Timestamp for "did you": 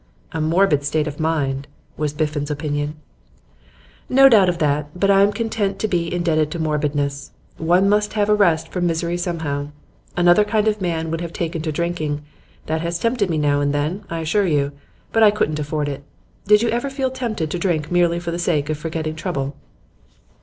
16.47-16.69